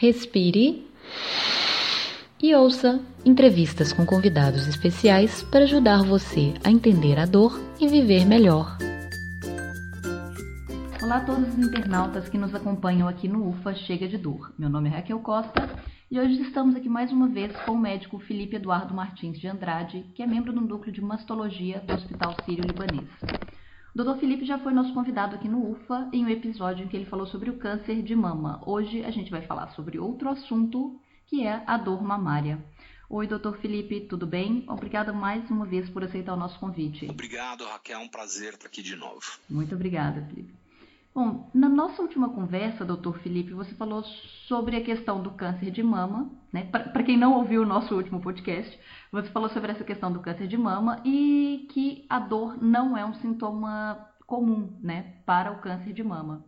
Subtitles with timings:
[0.00, 0.86] respire
[2.40, 8.24] e ouça entrevistas com convidados especiais para ajudar você a entender a dor e viver
[8.24, 8.78] melhor.
[11.02, 14.52] Olá a todos os internautas que nos acompanham aqui no UFA Chega de Dor.
[14.56, 15.68] Meu nome é Raquel Costa
[16.08, 20.04] e hoje estamos aqui mais uma vez com o médico Felipe Eduardo Martins de Andrade,
[20.14, 23.08] que é membro do núcleo de mastologia do Hospital Sírio-Libanês.
[23.98, 24.16] Dr.
[24.20, 27.26] Felipe já foi nosso convidado aqui no UFA em um episódio em que ele falou
[27.26, 28.62] sobre o câncer de mama.
[28.64, 30.96] Hoje a gente vai falar sobre outro assunto,
[31.26, 32.64] que é a dor mamária.
[33.10, 34.64] Oi, doutor Felipe, tudo bem?
[34.68, 37.10] Obrigada mais uma vez por aceitar o nosso convite.
[37.10, 37.98] Obrigado, Raquel.
[37.98, 39.20] É um prazer estar aqui de novo.
[39.50, 40.54] Muito obrigada, Felipe.
[41.14, 44.02] Bom, na nossa última conversa, doutor Felipe, você falou
[44.46, 46.64] sobre a questão do câncer de mama, né?
[46.64, 48.78] Para quem não ouviu o nosso último podcast,
[49.10, 53.04] você falou sobre essa questão do câncer de mama e que a dor não é
[53.04, 56.44] um sintoma comum, né, para o câncer de mama.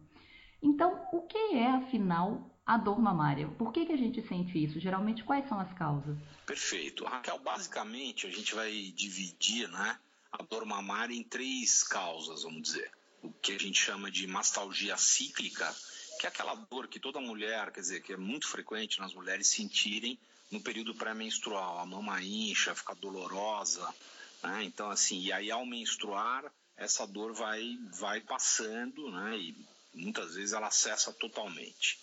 [0.62, 3.48] Então, o que é, afinal, a dor mamária?
[3.48, 4.78] Por que, que a gente sente isso?
[4.78, 6.18] Geralmente, quais são as causas?
[6.46, 7.06] Perfeito.
[7.06, 9.98] Raquel, basicamente, a gente vai dividir, né,
[10.30, 14.96] a dor mamária em três causas, vamos dizer o que a gente chama de mastalgia
[14.96, 15.74] cíclica,
[16.18, 19.48] que é aquela dor que toda mulher, quer dizer, que é muito frequente nas mulheres
[19.48, 20.18] sentirem
[20.50, 21.78] no período pré-menstrual.
[21.78, 23.94] A mama incha, fica dolorosa,
[24.42, 24.64] né?
[24.64, 26.44] Então, assim, e aí ao menstruar,
[26.76, 29.38] essa dor vai, vai passando, né?
[29.38, 31.98] E muitas vezes ela cessa totalmente.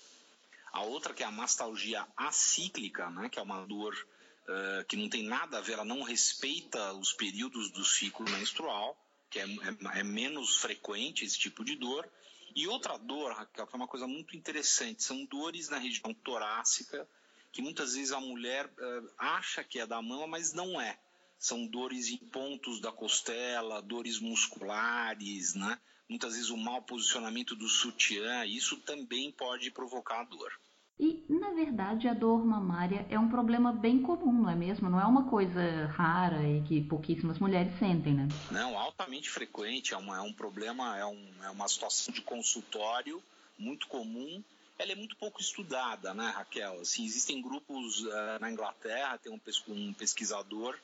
[0.71, 3.29] A outra que é a mastalgia acíclica, né?
[3.29, 7.13] Que é uma dor uh, que não tem nada a ver, ela não respeita os
[7.13, 8.97] períodos do ciclo menstrual
[9.29, 12.07] que é, é, é, menos frequente esse tipo de dor.
[12.55, 17.07] E outra dor, Raquel, que é uma coisa muito interessante, são dores na região torácica,
[17.51, 20.97] que muitas vezes a mulher uh, acha que é da mama, mas não é.
[21.37, 25.79] São dores em pontos da costela, dores musculares, né?
[26.09, 30.51] Muitas vezes o mau posicionamento do sutiã, isso também pode provocar dor.
[30.99, 34.89] E, na verdade, a dor mamária é um problema bem comum, não é mesmo?
[34.89, 38.27] Não é uma coisa rara e que pouquíssimas mulheres sentem, né?
[38.49, 39.93] Não, altamente frequente.
[39.93, 43.21] É, uma, é um problema, é, um, é uma situação de consultório
[43.59, 44.43] muito comum.
[44.79, 46.81] Ela é muito pouco estudada, né, Raquel?
[46.81, 50.75] Assim, existem grupos uh, na Inglaterra, tem um, um pesquisador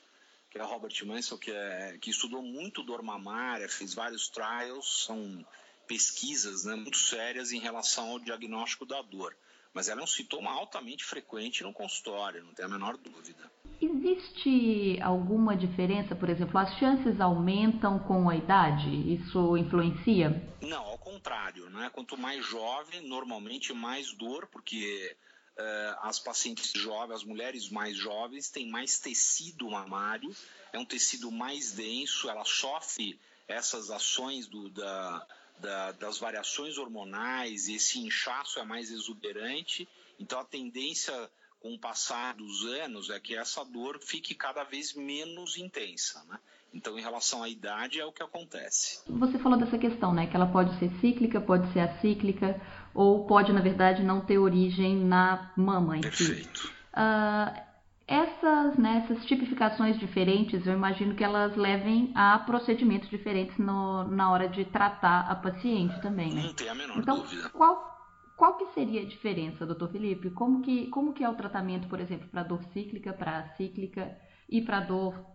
[0.52, 5.44] que é Robert Mansell, que, é, que estudou muito dor mamária, fez vários trials, são
[5.88, 9.36] pesquisas né, muito sérias em relação ao diagnóstico da dor
[9.74, 13.52] mas ela é um sintoma altamente frequente no consultório, não tem a menor dúvida.
[13.82, 18.90] Existe alguma diferença, por exemplo, as chances aumentam com a idade?
[19.14, 20.42] Isso influencia?
[20.62, 21.90] Não, ao contrário, né?
[21.90, 25.16] Quanto mais jovem, normalmente mais dor, porque
[25.58, 30.34] uh, as pacientes jovens, as mulheres mais jovens, têm mais tecido mamário,
[30.72, 35.28] é um tecido mais denso, ela sofre essas ações do, da,
[35.59, 39.88] da, das variações hormonais, esse inchaço é mais exuberante,
[40.19, 41.14] então a tendência
[41.59, 46.38] com o passar dos anos é que essa dor fique cada vez menos intensa, né?
[46.74, 49.00] Então, em relação à idade, é o que acontece.
[49.08, 50.25] Você falou dessa questão, né?
[50.25, 52.59] Que ela pode ser cíclica, pode ser acíclica,
[52.96, 56.62] ou pode, na verdade, não ter origem na mama em Perfeito.
[56.62, 56.68] si.
[56.68, 57.73] Uh,
[58.08, 64.31] essas, né, essas tipificações diferentes, eu imagino que elas levem a procedimentos diferentes no, na
[64.31, 66.44] hora de tratar a paciente também, né?
[66.44, 67.50] Não tem a menor então, dúvida.
[67.50, 67.94] Qual,
[68.36, 70.30] qual que seria a diferença, doutor Felipe?
[70.31, 74.18] Como que, como que é o tratamento, por exemplo, para dor cíclica, para cíclica
[74.50, 75.33] e para dor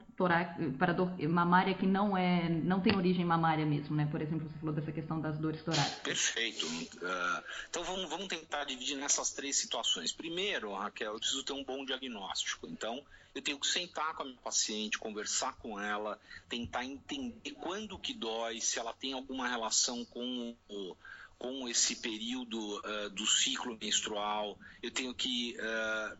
[0.77, 4.09] para dor mamária que não é não tem origem mamária mesmo, né?
[4.11, 6.03] Por exemplo, você falou dessa questão das dores torácicas.
[6.03, 6.67] Perfeito.
[6.67, 10.13] Uh, então vamos, vamos tentar dividir nessas três situações.
[10.13, 12.67] Primeiro, Raquel, eu preciso ter um bom diagnóstico.
[12.67, 13.01] Então
[13.33, 16.19] eu tenho que sentar com a minha paciente, conversar com ela,
[16.49, 20.97] tentar entender quando que dói, se ela tem alguma relação com o
[21.39, 26.19] com esse período uh, do ciclo menstrual, eu tenho que uh,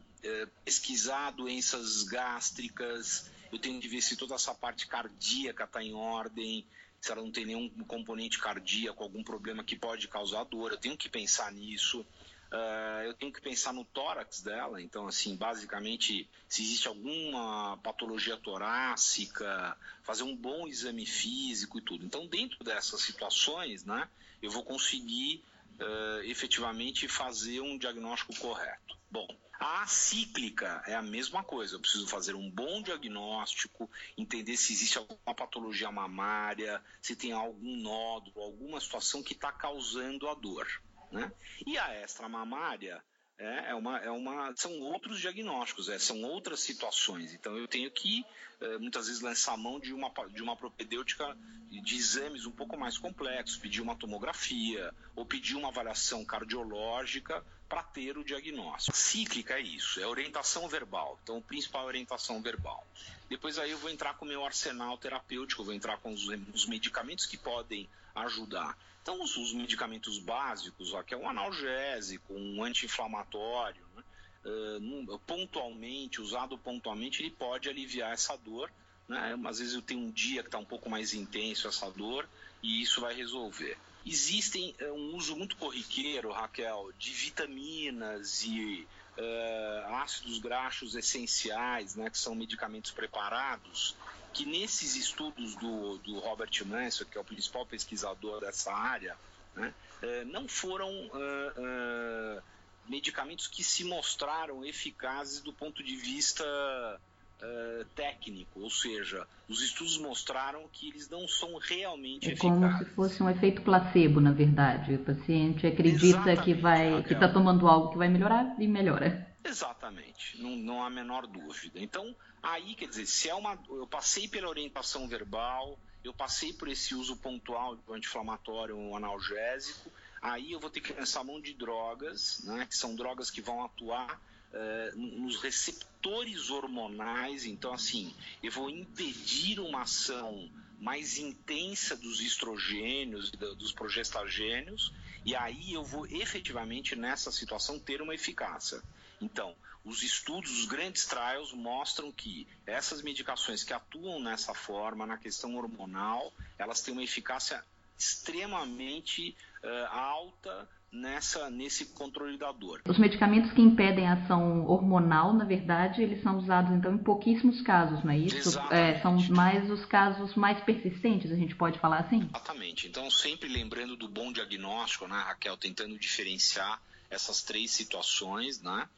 [0.65, 6.67] pesquisar doenças gástricas, eu tenho que ver se toda essa parte cardíaca está em ordem,
[7.01, 10.97] se ela não tem nenhum componente cardíaco, algum problema que pode causar dor, eu tenho
[10.97, 12.05] que pensar nisso.
[12.51, 18.39] Uh, eu tenho que pensar no tórax dela, então, assim, basicamente, se existe alguma patologia
[18.39, 22.07] torácica, fazer um bom exame físico e tudo.
[22.07, 24.09] Então, dentro dessas situações, né,
[24.41, 25.45] eu vou conseguir
[25.79, 28.97] uh, efetivamente fazer um diagnóstico correto.
[29.11, 29.29] Bom,
[29.59, 31.75] a cíclica é a mesma coisa.
[31.75, 37.77] Eu preciso fazer um bom diagnóstico, entender se existe alguma patologia mamária, se tem algum
[37.77, 40.67] nódulo, alguma situação que está causando a dor.
[41.11, 41.33] Né?
[41.67, 43.03] E a extramamária
[43.39, 47.33] é, é, uma, é uma, são outros diagnósticos, é, são outras situações.
[47.33, 48.25] Então eu tenho que
[48.61, 51.37] é, muitas vezes lançar mão de uma, de uma propedêutica
[51.71, 57.83] de exames um pouco mais complexos, pedir uma tomografia ou pedir uma avaliação cardiológica para
[57.83, 58.97] ter o diagnóstico.
[58.97, 61.19] Cíclica é isso, é orientação verbal.
[61.23, 62.87] Então, o principal é orientação verbal.
[63.29, 66.67] Depois aí eu vou entrar com o meu arsenal terapêutico, vou entrar com os, os
[66.67, 68.77] medicamentos que podem ajudar.
[69.03, 74.03] Então, os, os medicamentos básicos, ó, que é um analgésico, um anti-inflamatório, né?
[74.45, 78.71] uh, pontualmente, usado pontualmente, ele pode aliviar essa dor.
[79.07, 79.39] Né?
[79.47, 82.29] Às vezes eu tenho um dia que está um pouco mais intenso essa dor
[82.63, 83.77] e isso vai resolver.
[84.09, 88.89] Existem uh, um uso muito corriqueiro, Raquel, de vitaminas e
[89.19, 93.95] uh, ácidos graxos essenciais, né, que são medicamentos preparados,
[94.33, 99.15] que nesses estudos do, do Robert Manson, que é o principal pesquisador dessa área,
[99.55, 102.43] né, uh, não foram uh,
[102.89, 106.99] medicamentos que se mostraram eficazes do ponto de vista
[107.41, 112.59] Uh, técnico, ou seja, os estudos mostraram que eles não são realmente é eficazes.
[112.59, 114.95] como se fosse um efeito placebo, na verdade.
[114.95, 119.29] O paciente acredita Exatamente, que vai, que está tomando algo que vai melhorar e melhora.
[119.45, 121.79] Exatamente, não, não há a menor dúvida.
[121.79, 126.69] Então, aí quer dizer, se é uma, eu passei pela orientação verbal, eu passei por
[126.69, 129.91] esse uso pontual do anti-inflamatório, um analgésico,
[130.21, 133.65] aí eu vou ter que lançar mão de drogas, né, que são drogas que vão
[133.65, 134.21] atuar
[134.53, 137.45] uh, nos receptores hormonais.
[137.45, 140.51] Então, assim, eu vou impedir uma ação
[140.81, 144.93] mais intensa dos estrogênios, dos progestagênios,
[145.25, 148.81] e aí eu vou efetivamente nessa situação ter uma eficácia.
[149.21, 155.19] Então, os estudos, os grandes trials mostram que essas medicações que atuam nessa forma, na
[155.19, 157.65] questão hormonal, elas têm uma eficácia
[157.99, 162.81] extremamente uh, alta nessa nesse controle da dor.
[162.87, 167.61] Os medicamentos que impedem a ação hormonal, na verdade, eles são usados então em pouquíssimos
[167.63, 168.59] casos, não é isso?
[168.71, 172.29] É, são mais os casos mais persistentes, a gente pode falar assim?
[172.35, 172.87] Exatamente.
[172.89, 176.81] Então, sempre lembrando do bom diagnóstico, né, Raquel, tentando diferenciar
[177.11, 178.89] essas três situações, né?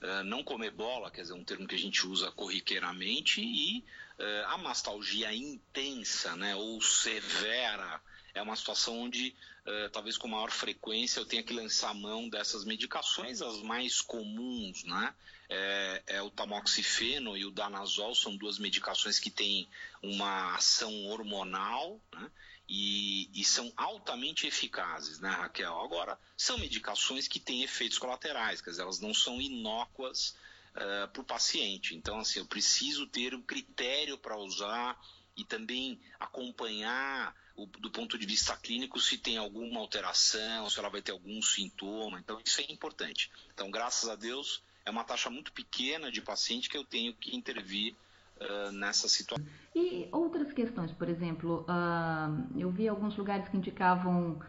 [0.00, 3.84] Uh, não comer bola, quer dizer, um termo que a gente usa corriqueiramente, e
[4.18, 8.00] uh, a mastalgia intensa, né, ou severa,
[8.38, 9.34] é uma situação onde,
[9.66, 14.84] uh, talvez com maior frequência, eu tenha que lançar mão dessas medicações, as mais comuns,
[14.84, 15.14] né?
[15.50, 19.66] É, é, o tamoxifeno e o danazol, são duas medicações que têm
[20.02, 22.30] uma ação hormonal, né?
[22.68, 25.80] E, e, são altamente eficazes, né, Raquel?
[25.80, 30.36] Agora, são medicações que têm efeitos colaterais, quer dizer, elas não são inócuas
[30.76, 31.96] uh, para o paciente.
[31.96, 35.00] Então, assim, eu preciso ter um critério para usar
[35.34, 40.88] e também acompanhar o, do ponto de vista clínico se tem alguma alteração, se ela
[40.88, 42.20] vai ter algum sintoma.
[42.20, 43.30] Então, isso é importante.
[43.52, 47.36] Então, graças a Deus, é uma taxa muito pequena de paciente que eu tenho que
[47.36, 47.94] intervir
[48.40, 49.44] uh, nessa situação.
[49.74, 54.40] E outras questões, por exemplo, uh, eu vi alguns lugares que indicavam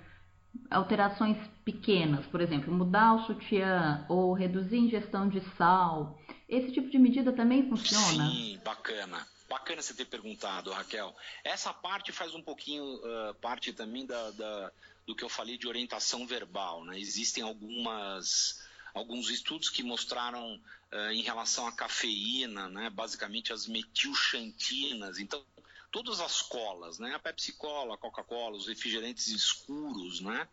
[0.69, 6.19] alterações pequenas, por exemplo, mudar o sutiã ou reduzir a ingestão de sal.
[6.47, 8.29] Esse tipo de medida também funciona?
[8.29, 9.25] Sim, bacana.
[9.49, 11.15] Bacana você ter perguntado, Raquel.
[11.43, 14.71] Essa parte faz um pouquinho uh, parte também da, da,
[15.07, 16.85] do que eu falei de orientação verbal.
[16.85, 16.99] Né?
[16.99, 18.63] Existem algumas,
[18.93, 22.91] alguns estudos que mostraram uh, em relação à cafeína, né?
[22.91, 25.17] basicamente as metilxantinas.
[25.17, 25.43] Então,
[25.91, 27.15] todas as colas, né?
[27.15, 30.47] a Pepsi Cola, a Coca-Cola, os refrigerantes escuros, né?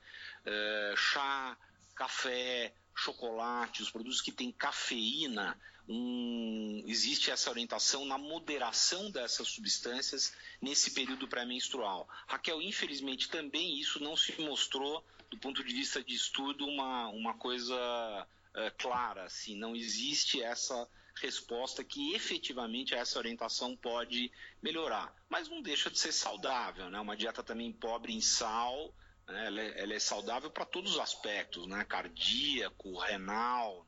[0.47, 1.55] Uh, chá,
[1.95, 5.55] café, chocolate, os produtos que têm cafeína,
[5.89, 12.09] um, existe essa orientação na moderação dessas substâncias nesse período pré-menstrual.
[12.27, 17.35] Raquel, infelizmente também isso não se mostrou, do ponto de vista de estudo, uma, uma
[17.35, 19.25] coisa é, clara.
[19.25, 24.31] Assim, não existe essa resposta que efetivamente essa orientação pode
[24.63, 25.15] melhorar.
[25.29, 27.01] Mas não deixa de ser saudável, né?
[27.01, 28.93] Uma dieta também pobre em sal,
[29.27, 29.47] né?
[29.47, 31.85] ela, é, ela é saudável para todos os aspectos, né?
[31.85, 33.87] Cardíaco, renal,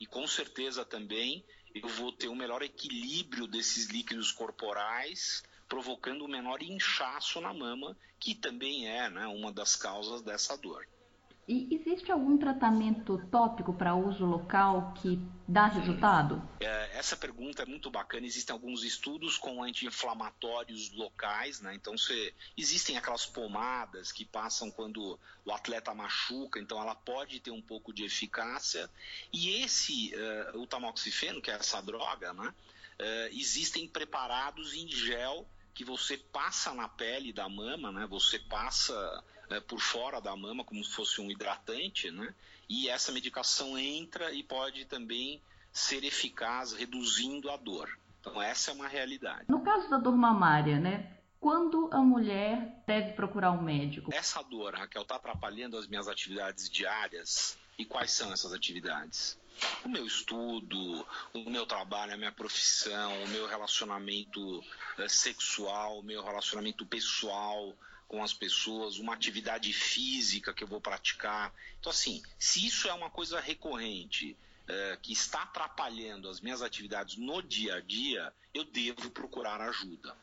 [0.00, 6.28] e com certeza também eu vou ter um melhor equilíbrio desses líquidos corporais, provocando um
[6.28, 10.86] menor inchaço na mama, que também é né, uma das causas dessa dor.
[11.46, 16.42] E existe algum tratamento tópico para uso local que dá resultado?
[16.58, 18.26] É, essa pergunta é muito bacana.
[18.26, 21.74] Existem alguns estudos com anti-inflamatórios locais, né?
[21.74, 27.50] Então, se, existem aquelas pomadas que passam quando o atleta machuca, então ela pode ter
[27.50, 28.90] um pouco de eficácia.
[29.30, 30.14] E esse,
[30.54, 32.54] uh, o tamoxifeno, que é essa droga, né?
[32.98, 38.06] Uh, existem preparados em gel que você passa na pele da mama, né?
[38.06, 38.94] Você passa
[39.54, 42.34] né, por fora da mama, como se fosse um hidratante, né?
[42.68, 45.40] E essa medicação entra e pode também
[45.72, 47.88] ser eficaz reduzindo a dor.
[48.20, 49.44] Então essa é uma realidade.
[49.48, 51.10] No caso da dor mamária, né?
[51.38, 54.12] Quando a mulher deve procurar um médico?
[54.12, 57.58] Essa dor, Raquel, está atrapalhando as minhas atividades diárias?
[57.78, 59.38] E quais são essas atividades?
[59.84, 64.64] O meu estudo, o meu trabalho, a minha profissão, o meu relacionamento
[64.98, 67.74] eh, sexual, o meu relacionamento pessoal
[68.08, 71.52] com as pessoas, uma atividade física que eu vou praticar.
[71.80, 74.36] Então, assim, se isso é uma coisa recorrente,
[74.68, 80.14] é, que está atrapalhando as minhas atividades no dia a dia, eu devo procurar ajuda.